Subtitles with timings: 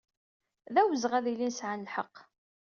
[0.73, 2.15] D awezɣi ad ilin sɛan lḥeqq.